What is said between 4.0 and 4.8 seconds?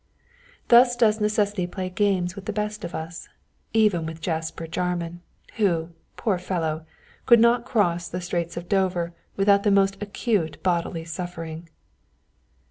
with Jasper